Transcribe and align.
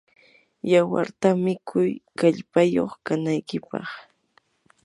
yawarta 0.71 1.27
mikuy 1.43 1.89
kallpayuq 2.19 2.91
kanaykipaq. 3.05 3.87